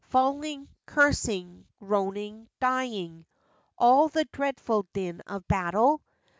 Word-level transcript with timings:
Falling, 0.09 0.67
cursing, 0.87 1.67
groaning, 1.79 2.49
dying— 2.59 3.27
All 3.77 4.07
the 4.09 4.25
dreadful 4.33 4.87
din 4.93 5.21
of 5.27 5.47
battle! 5.47 6.01